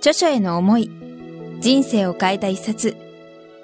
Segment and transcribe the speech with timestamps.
[0.00, 0.90] 著書への思い、
[1.60, 2.96] 人生を変えた一冊、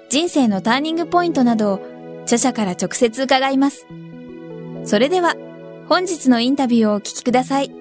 [0.07, 1.79] 人生のターニングポイントなどを
[2.23, 3.87] 著者から直接伺います。
[4.85, 5.35] それでは、
[5.89, 7.76] 本日のインタビューをお聞きください。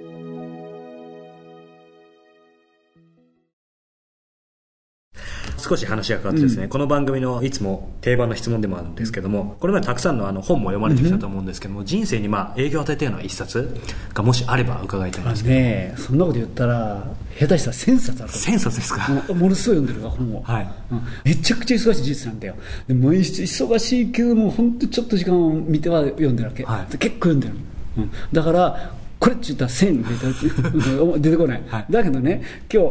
[5.69, 13.77] 少し話が変わってですね、うん、この番組のいつも定番の質問でもあるんですけども、これまでたくさんのあの本も読まれてきたと思うんですけども、うん、人生にまあ影響を与えたような一冊
[14.15, 17.05] がもしあれば伺いたいんですけど、ね、そんなこと言ったら
[17.37, 18.33] 下手したら1000冊ある。
[18.33, 19.35] 1000冊ですか？
[19.35, 20.69] ものすごい読んでるわ本を、はい。
[20.93, 22.55] うん、めちゃくちゃ忙しい事実なんだよ。
[22.87, 27.55] でも忙しいけども本当ちょっと時間を見ては読んでるわけ、はい、結構読んでる、
[27.99, 32.43] うん、だからこれって言ったら1000出てこない、はい、だけどね
[32.73, 32.85] 今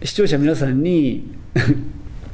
[0.00, 1.38] 日視聴者皆さんに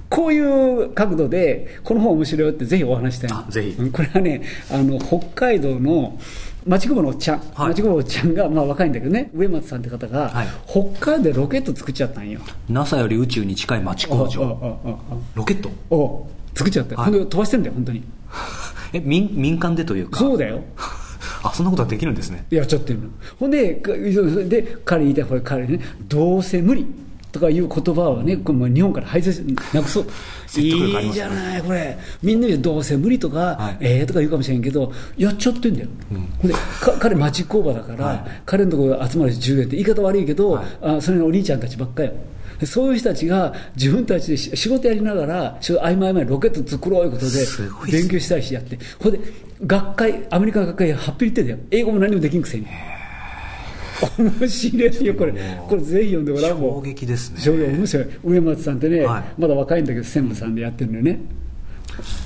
[0.09, 3.91] こういう角度で、この本面白いよってぜひお話したいぜひ。
[3.91, 6.19] これはね、あの、北海道の、
[6.67, 12.41] 町久保のおっちゃん、はい、町久保のおっちゃんが、まあ若いんだけどね、上松さんって方が、はい、北海道でロケット作っちゃったんよ。
[12.69, 14.79] NASA より宇宙に近い町工場。
[15.35, 15.71] ロケット？
[15.91, 16.97] お作っちゃった。
[16.97, 18.03] はい、飛ばしてるんだよ、本当に。
[18.93, 20.63] え、民民間でというかそうだよ。
[21.43, 23.75] あそんなことはできるんですねやっちゃってるのほんで
[24.49, 26.87] で彼言いたいこれ彼ねどうせ無理
[27.37, 29.31] とかいう言葉はね、この日本から排除
[29.73, 30.07] なくそう。
[30.59, 31.99] いいじゃない、これ。
[32.23, 35.89] みんなでどうせ無理とか、はい、ええとか言うかもしれんけど、やっちゃってんだよ。
[36.43, 36.55] うん、で
[36.99, 42.13] 彼、町工場だから、はい、彼のところ集まる10円って言い方悪いけど、はい、あそれのお兄ちゃんたちばっかよ。
[42.65, 47.47] そういう人たちが自分たちで仕事やりながら、合間合間にロケット作ろういうことで、
[47.93, 49.21] 勉強したりしてやって、ほんで、
[49.67, 51.59] 学会、アメリカの学会、はっぴり言ってんだよ。
[51.71, 52.67] 英語も何もできんくせに。
[54.19, 55.33] 面白いよ、これ、
[55.69, 57.41] これぜひ読んでごらん衝撃ですね。
[57.41, 58.07] 衝撃、面白い。
[58.25, 61.21] 上松さんってね、はい、まだ若いんだけど、専務さんでやってるのよね。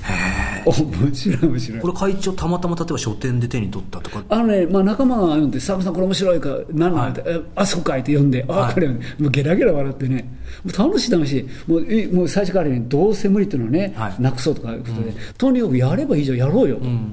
[0.03, 1.81] へ面白い面白い。
[1.81, 4.25] これ会長たまたま例えば書店で手に取ったとか？
[4.29, 10.29] あのね、まあ、仲間が読んで「佐野さんこれ面白いから何なんて、はい、あそうかい」って読んで「あこれ、もうゲラゲラ笑ってね。
[10.65, 11.71] もう楽しい楽しい。
[11.71, 17.13] もうもう最初からねどうせ無理っていうのをね、はい、なくそうとかいうことで、うん、とにかくやればいいじゃんやろうよ、うん、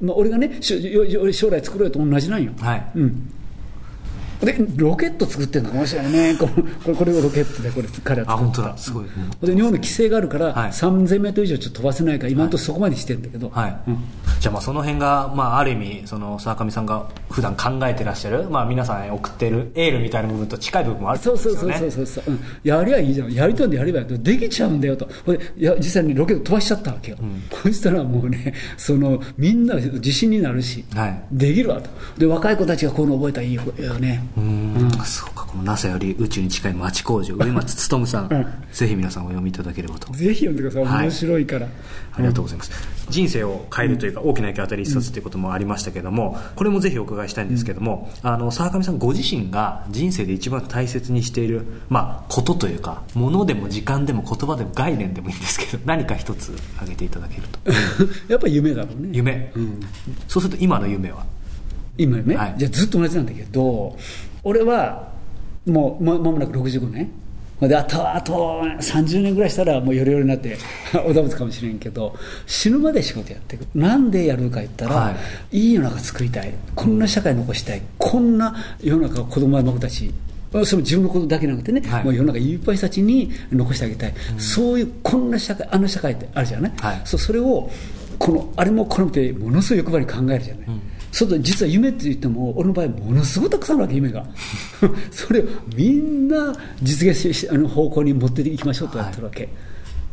[0.00, 0.76] まあ、俺がね将
[1.50, 2.86] 来作ろうと同じなんよ、はい。
[2.94, 3.32] うん、
[4.40, 6.36] でロケット作ってるの面白いね。
[6.36, 6.48] こ
[6.88, 8.32] れこれをロケットでこれ彼は作った。
[8.32, 8.76] あ本当だ。
[8.78, 13.76] すごい、うん、で日本の規制があるから、はい、3000メートル以上ちょっと飛ばせないから今のところそこまでしてるんだけど、はい。
[13.88, 13.98] うん、
[14.40, 22.30] じゃあまあその辺が、まあ、ある意味その沢上さんが普段考えてらっしゃる、まあ、皆さんへ送っているエールみたいな部分と近い部分もあるそうそうそうそうそう、う。
[22.30, 23.32] ん、やりゃいいじゃん。
[23.32, 25.08] やりとんでやればできちゃうんだよと。
[25.56, 31.90] いや実際にロケット飛ばしちゃったわけよ、うん、そしたらもうねそのみんな自信になるし、はい、できるわと。
[32.18, 33.62] で若い子たちがこういうの覚えたらいいよ
[33.98, 34.90] ねうん。
[35.04, 40.12] そうかこの NASA より宇宙に近い町工場 上松勉さん、うん、ぜひ皆さんお読みいただければと。
[40.12, 41.66] ぜひ読んでください、はい、面白いから。
[42.12, 42.72] ありがとうございます、
[43.08, 57.60] 人生を変えるというか、大きな影響を与える一冊ということもありましたけども、これもぜひお伺いしたいんですけども、あの沢上さんご自身が人生で一番大切にしている、まあ、ことというかものでも時間でも言葉でも概念でもいいんですけど 何か一つ挙げていただけると。
[58.28, 59.08] やっぱり夢だろうね。
[59.12, 59.80] 夢、うん、
[60.28, 61.24] そうすると今の夢は？
[62.02, 63.96] 今夢、はい、じゃずっと同じなんだけど
[64.42, 65.12] 俺は
[65.66, 67.10] もうまもなく65年。
[67.60, 70.56] であとあと30年ぐらいしたらもうよりよりになって
[71.06, 72.16] おだぶつかもしれんけど
[72.46, 73.66] 死ぬまで仕事やっていく。
[73.74, 75.14] なんでやるか言ったら、は
[75.52, 76.54] い、いい世の中作りたい。
[76.74, 77.82] こんな社会残したい。
[77.98, 80.10] こんな世の中子供や孫たち
[80.64, 87.70] その自分のことだけじゃなくてね、はい、もう世の中いっぱい人たちに残してあげたい、うん、そういうこんな社会あの社会ってあるじゃない、はい、そそれを
[88.18, 90.80] このあれもこのってものすごい欲張り考えるじゃない、うん
[91.12, 94.24] そう実は夢って言っても俺の場合ものすごくたくさんあるわけ夢が。
[95.10, 95.44] それを
[95.76, 99.48] みんな実現しあの方向に持っていきましょうとやってるわけ、は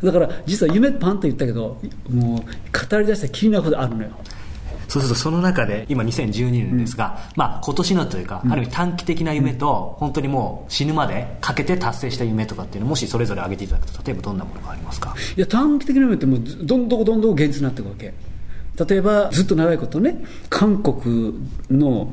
[0.02, 1.80] い、だから実は夢パンと言ったけど
[2.10, 4.10] もう語り出したら気になるほどあるのよ。
[4.88, 15.14] そうするとその中で今2012年ですが、うん、まあ、今年のというか、ある意味短期的な夢と、本当にもう死ぬまでかけて達成した夢とかっていうのもしそれぞれ挙げていただくと例えばどんなものがありますか？
[15.36, 18.14] いや短期的な夢ってもうどんどんどんどん現実になっていくわけ
[18.86, 21.34] 例えばずっと長いことね韓国
[21.70, 22.12] の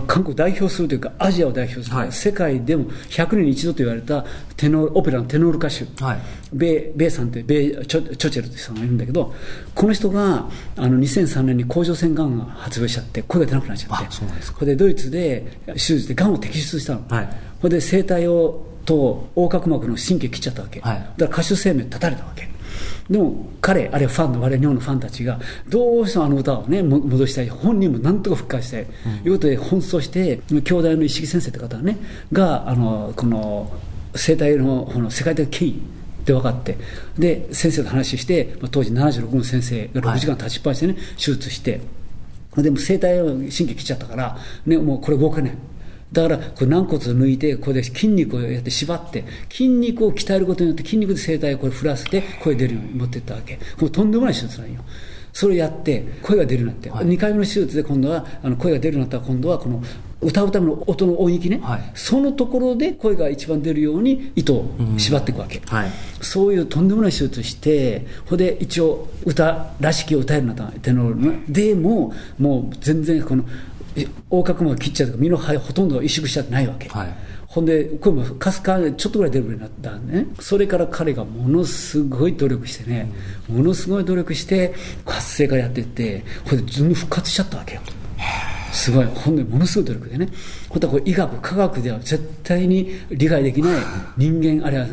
[0.00, 4.24] 韓国を代表するというかアジアを代表する、はい、世界でも100年に一度と言われた
[4.56, 6.18] テノオペラのテノール歌手、はい、
[6.52, 9.34] ベベイさんってベイチョチョチェルという人がいるんだけど
[9.74, 14.06] この人があの2003年に甲状腺がんが発病しちゃって声が出なくなっちゃって。
[14.10, 17.28] それでドイツで手術でがんを摘出したの、はい、
[17.60, 20.96] それで声帯をと横隔膜の神経切っちゃったわけ、はい。
[21.16, 22.51] だから歌手生命断たれたわけ
[23.10, 31.98] でも彼あるいはファンの我々日本のファンたちがどうしてもあの歌をねも戻したい本人もなんとか復活したい、ということで奔走して兄弟の石木先生って方ね
[32.32, 33.72] があのこの
[34.14, 36.78] 生態のこの世界的権威って分かって
[37.18, 41.80] で先生と話して、まあ、当時76の先生が6時間立ちっぱなしでね、手術して
[42.56, 45.56] でも声帯を神経切っちゃったから、ね、もうこれ動かない
[46.12, 53.56] だからこれ軟骨を抜いてこれで筋肉をやって縛って筋肉を鍛えることによって筋肉で声帯をこれ振らせて声出るように持っていったわけ。
[53.56, 54.82] これとんでもない手術なんよ。
[55.32, 57.06] それをやって声が出るようになって、はい。
[57.06, 59.82] 2回目の手術で今度はあの声が出るようになったら今度はこの
[60.20, 61.90] 歌うための音の音域ね、はい。
[61.94, 65.90] そのところで声が一番出るように糸を縛っていくわけ、はい。
[66.20, 73.46] そういうとんでもない手術して、ほんで一応、歌らしきを歌えるようになったテノールね、でも、もう全然この、え
[74.30, 76.88] 横隔膜切っちゃうとか、身の肺ほとんど萎縮しちゃってないわけ。
[76.88, 80.26] はいほんで、これもかすかちょっとぐらい出るようになったんね。
[80.40, 83.12] それから彼がものすごい努力してね、
[83.46, 84.72] ものすごい努力して、
[85.04, 87.82] 活性化やってって、ほんで、自分復活しちゃったわけよ。
[88.72, 90.28] すごい、ほんで、ものすごい努力でね、
[90.70, 93.82] 本当はこれ医学、科学では絶対に理解できない
[94.16, 94.86] 人間、あるいは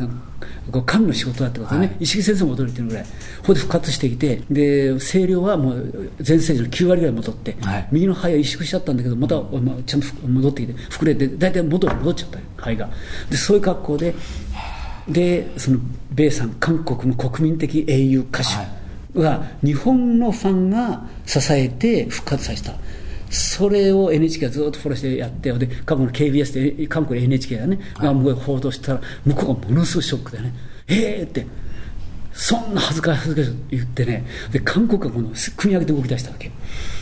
[0.70, 1.96] こう神の仕事だってことね、はい。
[2.00, 3.10] 石木先生も驚いてるぐらい、こ
[3.48, 7.88] こで復活してきて、で声量はもう全盛時の9割ぐらい戻って、はい。
[7.92, 12.90] 右の肺は萎縮しちゃったんだけど、また、まあ、ちゃんと戻ってきて、膨れて、大体元に戻っちゃったよ、肺が。
[13.30, 14.14] でそういう格好で
[15.08, 15.78] でその
[16.12, 18.42] 米さん韓国の国民的英雄歌
[19.14, 22.74] 手が日本のファンが支えて復活させた
[23.30, 30.52] それを NHK がずっとフォローしてやってで過去の KBS で韓国の NHK がね、が向こうで報道したら向こうがものすごいショックでね
[30.88, 31.46] ええー、って
[32.32, 36.50] そんな恥ずかしい恥ずかしいと言ってねで韓国がこの組み上げて動き出したわけ。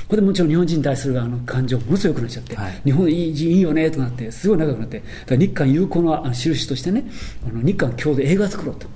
[0.08, 2.80] これでもちろん日本人に対するあの感情ものすごく良くなっちゃって、はい。
[2.84, 7.04] 日本いいいいよねとなってすごい仲良くなってだから日韓友好の印としてね
[7.46, 8.86] あの日韓共同映画作ろうと。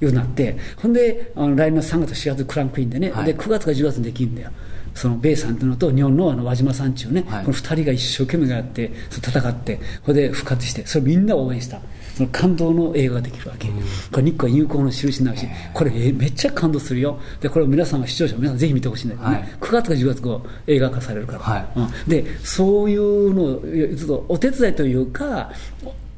[0.00, 3.26] いうふうになってほんであの来年の3月4月クランクインでね、はい。
[3.26, 4.52] で9月か10月にできるんだよ
[4.94, 7.44] その米さんというのと日本のあの輪島さんっていうね、はい。
[7.44, 11.80] この2人が一生懸命やって戦ってそれで復活してそれみんな応援した。
[12.16, 13.68] その感動の映画ができるわけ、
[14.10, 17.20] これ日韓友好の印になるしこれえめっちゃ感動するよ。
[17.40, 19.48] でこれを皆さんが視聴者皆さんぜひ見てほしいんだけどね、はい。
[19.60, 21.66] 9月か10月後映画化されるから、はい。
[21.76, 21.88] うん。
[22.08, 25.52] でそういうのをお手伝いというか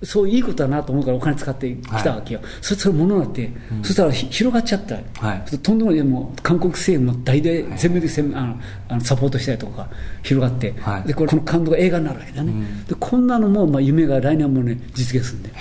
[0.03, 3.53] そういいことだなと思うからお金使ってきたわけよ、それそれものになって、
[3.83, 5.59] そしたらひ広がっちゃった、はい。
[5.59, 9.89] とんでもないもう韓国政府も大々全面的にあのあのサポートしたりとか
[10.23, 11.03] 広がって、はい。
[11.09, 12.53] でこれこの感動が映画になるわけだね、
[12.89, 15.53] でこんなのも、まあ、夢が来年もね実現するんで。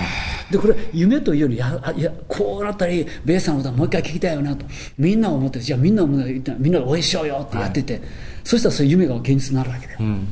[0.51, 4.65] でこれ夢というよりややこうなったりベイさんの歌もう一回聞きたいよなと。
[4.97, 8.01] みんな思ってじゃあみんな思ってみんなで応援しようよってやってて、
[8.43, 10.27] そしたらそういう夢が現実になるわけだよ、うん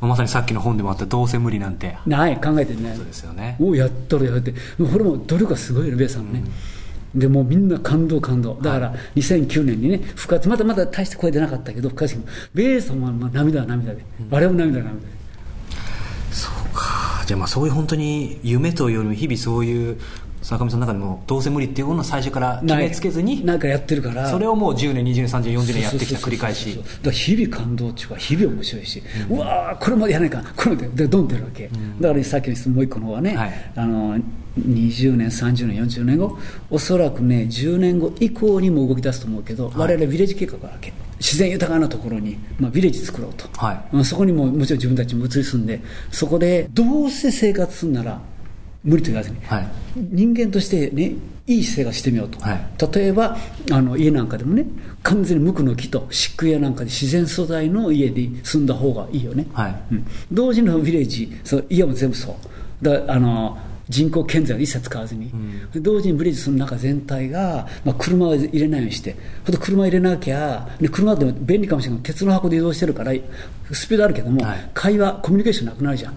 [0.00, 1.96] まさにさっきの本でもあったどうせ無理なんて。
[2.06, 3.56] ない考えてねそうですよね。
[3.58, 4.52] もうやっとるやって。
[4.78, 6.42] もうこれも努力がすごいよベイさんもね、
[7.14, 8.54] でもうみんな感動感動。
[8.62, 10.48] だから2009年にね復活。
[10.48, 15.12] まだまだ大して声出なかったけど復活してベイさんはまあ涙は涙で、我々も涙は涙で。
[16.32, 17.24] そうか。
[17.26, 20.00] じゃあまあそういう本当に夢というよりも日々そういう
[20.42, 24.28] 坂上さんの中でもどうせ無理っていうものを最初から決めつけずになんかやってるから。
[24.28, 26.76] それをもう10年20年30年40年やってきた繰り返し。
[26.76, 31.70] だから日々感動っていうか日々面白いし、うわーこれまでやらないかこれまででどん出るわけ、
[32.00, 33.72] だからさっきの質問もう一個の方はね、はい。
[33.76, 34.18] あの
[34.58, 36.36] 20年30年40年後
[36.70, 40.92] おそらくね10年後以降にも動き出すと思うけど、我々ビレッジ計画があるわけ。
[41.18, 43.80] 自然豊かなところに、まあ、ビレッジ作ろうと、はい。
[43.92, 48.20] まあそこにももちろん自分たちも移り住んでそこでどうせ生活するなら
[48.82, 49.68] 無理と言わずに、はい。
[49.96, 51.12] 人間としてね
[51.46, 52.60] いい生活してみようと、はい。
[52.94, 53.36] 例えば
[53.70, 54.64] あの家なんかでもね
[55.02, 59.82] 完全に無垢の木と漆喰屋なんかで自然素材の家で住んだ方がいいよね、はい。
[59.92, 62.32] うん、同時のビレッジその家も全部そ
[62.80, 62.84] う。
[62.84, 63.58] だあの
[63.90, 65.30] 人工建材を一切使わずに、
[65.74, 72.02] 同時にビレッジその中全体が、まあ、車を入れないようにしてほんと車入れなきゃで車でも便利かもしれない。
[72.02, 73.12] けど鉄の箱で移動してるから
[73.72, 74.70] スピードあるけども、はい。
[74.72, 76.14] 会話コミュニケーションなくなるじゃん、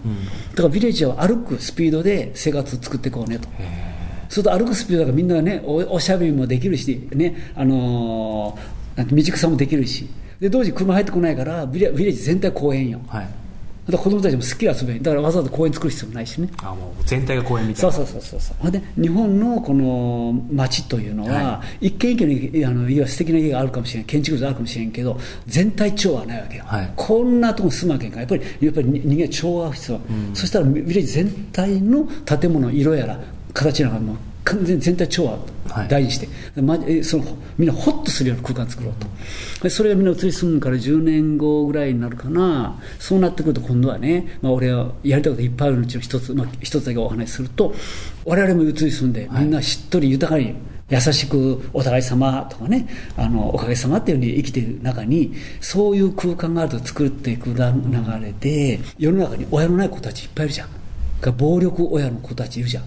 [0.52, 3.48] だからビレッジは歩くスピードで生活を作っていこうねと。
[3.50, 10.08] そうすると歩くスピードだからみんながねおおしゃべりもできるしねあのーなんて道草もできるし。
[10.40, 13.02] で同時に車入ってこないからビレビレッジ全体公園よ。
[13.08, 13.43] はい
[13.86, 16.50] 子供たちも好きに遊べるだからわざわざ公園作る必要もないしね。
[16.62, 17.92] あもう全体が公園みたいな。
[17.92, 26.94] そうそうそうそうで日本のこの街というのは、は一軒一軒にあの家は素敵な家があるかもしれない建築物あるかもしれんけど全体調和はないわけよ、はい。
[26.96, 28.22] こんなとこに住むわけにいかん。
[28.22, 30.00] やっぱりやっぱり人間は調和が必要、
[30.34, 33.20] そしたらビレッジ全体の建物の色やら
[33.54, 35.38] 形なんかも完全に全体調和
[35.88, 36.28] 大事にして、
[36.62, 37.24] はい、その
[37.58, 38.94] みんなホッとするような空間作ろう
[39.62, 42.80] と、それがみんな移り住むから10年後ぐらいになるかな。
[43.00, 47.74] そうなってくると今度はね、まあ、俺はやりたいこといっぱいあるうちの一つ、まあ、一つだけお話しすると
[48.26, 50.56] 我々も移り住んでみんなしっとり豊かに、
[50.90, 57.56] 優しくお互い様とかねあのおかげさまっていうふうに生きている中にそういう空間があると作っていく流
[58.22, 60.70] れで世の中に親のない子たちいっぱいいるじゃん。
[61.32, 62.84] 暴力親の子たちいるじゃん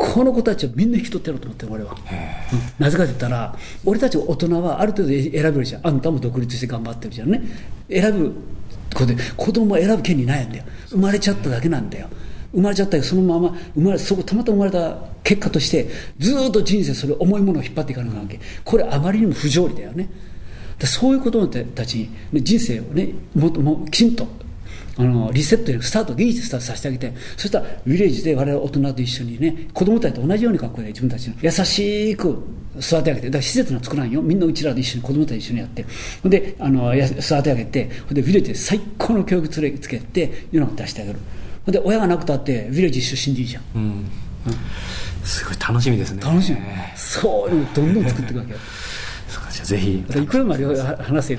[0.00, 3.54] この子たちをみんな引き取ってやろうと思ってる俺は、うん、なぜかと言ったら
[3.84, 5.86] 俺たち大人はある程度選べるじゃん。
[5.86, 7.42] あんたも独立して頑張ってるじゃんね。
[7.90, 8.34] 選ぶ
[8.94, 10.64] ことで子供を選ぶ権利ないんだよ。
[10.88, 12.08] 生まれちゃっただけなんだよ。
[12.52, 15.88] 生まれちゃったよそのまま生まれそこたまたま生まれた結果として
[16.18, 18.40] ずっと人生それ重いものを引っ張っていかなきゃわけ。
[18.64, 20.08] これあまりにも不条理だよね。
[20.82, 24.26] そういう子供たちに人生をねもっともきちんと
[24.96, 31.36] あのリセットでスタート技術スタートさせてあげてそしたらウィレージで我々大人と一緒にね子供たちと同じように学校で自分たちの。
[31.40, 32.42] 優しく
[32.78, 34.22] 育て上げてだから施設の作らんよ。
[34.22, 35.84] みんなうちらで一緒に子供たち一緒にやって。
[36.24, 41.18] であの育て上げてでウィレージで最高の教育つけて世の中に出してあげる。
[41.66, 44.08] で親が亡くたってウィレージ出身でいいじゃん、うん、うん、
[45.24, 46.22] すごい楽しみですね。
[46.22, 46.58] 楽しみ。
[46.96, 48.54] そういうのどんどん作っていくわけ
[49.70, 50.04] ぜひ。
[50.16, 50.66] いくらまで
[51.02, 51.38] 話せ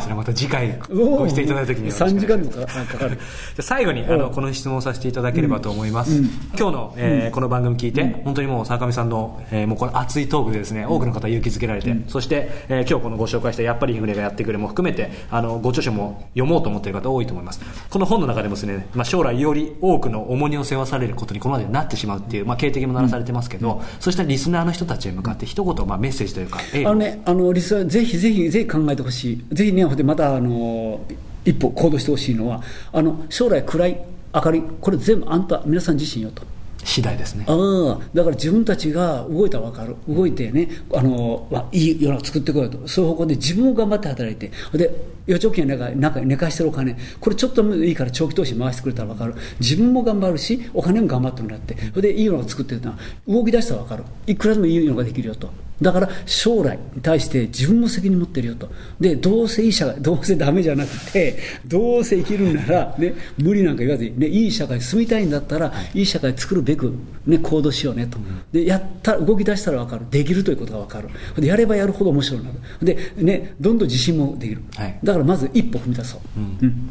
[0.00, 2.50] それまた次回ごしていただいた時には3時間も
[2.86, 3.18] かかる
[3.60, 6.22] 最後にあのこの質問をさせていただければと思います、
[6.56, 17.60] 今日の、えー、この番組聞いて、うん、本当にもう坂上さんの、えー、もうこの熱いトークでですね多くの方勇気づけられて、そして、えー、今日このご紹介したやっぱりインフレがやってくれも含めてあのご著書も読もうと思っている方多いと思います。
[17.90, 29.44] この本の中でもですね、まあ、将来より多くの重荷を背負わされることにこのまでなってしまうっていう、まあ、経営的もならされてますけど、そうしたリスナーの人たちへ向かって一言、まあ、メッセージというかあのねあのリスナーぜひひぜひぜひ考えてほしい。
[29.52, 31.00] ぜひねまたあの
[31.44, 32.62] 一歩行動してほしいのは
[32.92, 34.00] あの将来暗い
[34.34, 36.42] 明るいこれ全部あんた皆さん自身よと。
[36.86, 37.46] 次第ですね。
[37.48, 39.96] あだから自分たちが動いたら分かる。
[40.06, 42.86] 動いてねあのいい世の中作ってこようと。
[42.86, 44.50] そういう方向で自分を頑張って働いて。
[44.76, 44.90] で
[45.26, 46.94] 預貯金やなんか寝かしてるお金。
[47.20, 49.34] これちょっといいから長期投資回してくれたら分かる。
[49.60, 51.74] 自分も頑張るしお金も頑張ってもらって。
[51.94, 54.04] それでいいのが作ってるのは動き出したら分かる。
[54.26, 55.48] いくらでもいいのができるよと
[55.84, 58.70] だから将来に対して自分も責任持ってるよと。
[58.98, 66.94] で、どうせいい社会、どうせダメじゃなくて、どうせ生きるんなら、ね、無理なんか言わずに、ね、いい社会住みたいんだったら、いい社会作るべく、
[67.26, 68.16] ね、行動しようねと。
[68.50, 70.06] で、やった、動き出したら分かる。
[70.10, 71.10] できるということが分かる。
[71.36, 72.56] で、やればやるほど面白くなる。
[72.82, 74.62] で、ね、どんどん自信もできる。
[74.74, 76.20] はい、だからまず一歩踏み出そう。
[76.38, 76.90] うん、うん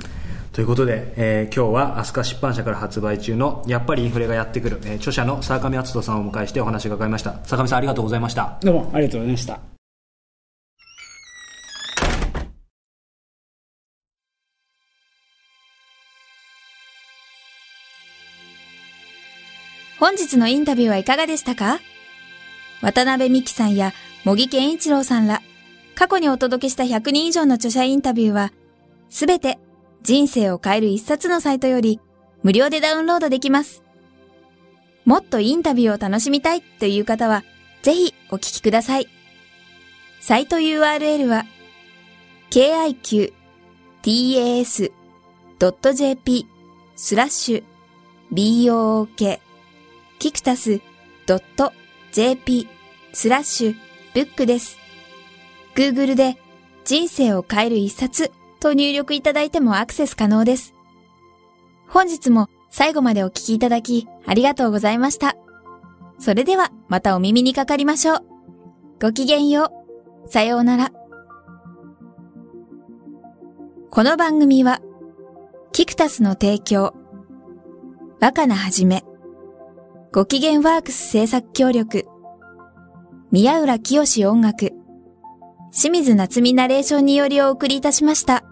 [0.53, 7.43] ということで、えー、今日は飛鳥出版社から発売中のやっぱりインフレがやってくる、えー、著者の坂上篤人さんをお迎えしてお話を伺いました。
[7.43, 8.59] 坂上さんありがとうございました。
[8.61, 9.59] どうもありがとうございました。
[19.99, 21.79] 本日のインタビューはいかがでしたか？
[22.83, 23.91] 渡辺美希さんや
[24.23, 25.41] 茂木健一郎さんら
[25.95, 28.51] 過去にお届けした100人以上の著者インタビューは
[29.09, 29.57] すべて
[30.03, 31.99] 人生を変える一冊のサイトより
[32.43, 33.83] 無料でダウンロードできます。
[35.05, 37.45] もっとインタビューを楽しみたいという方は、
[37.81, 39.07] ぜひお聞きください。
[40.19, 41.45] サイト URL は、
[42.49, 43.31] kiqtas.jp
[46.95, 47.63] スラッシュ
[48.31, 49.39] book
[50.19, 50.79] キクタス
[52.11, 52.67] .jp
[53.13, 53.75] スラッシュ
[54.13, 54.77] ブックです。
[55.75, 56.37] Google で
[56.85, 58.31] 人生を変える一冊
[58.63, 60.73] と入力いただいてもアクセス可能です。
[61.89, 65.35] 本日も最後までお聞きいただきありがとうございました。
[66.17, 68.25] それではまたお耳にかかりましょう。
[69.01, 69.69] ごきげんよ
[70.25, 70.29] う。
[70.29, 70.91] さようなら。
[73.89, 74.79] この番組は、
[75.73, 76.93] キクタスの提供、
[78.21, 79.03] 若菜はじめ、
[80.13, 82.05] ご機嫌ワークス制作協力、
[83.29, 84.71] 宮浦清志音楽、
[85.73, 88.45] 清水夏美ナレーションによりお送りいたしました。